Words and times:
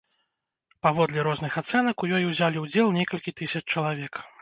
Паводле 0.87 1.25
розных 1.27 1.59
ацэнак, 1.63 1.95
у 2.07 2.11
ёй 2.17 2.27
узялі 2.31 2.57
ўдзел 2.67 2.93
некалькі 2.99 3.39
тысяч 3.41 3.63
чалавек. 3.73 4.13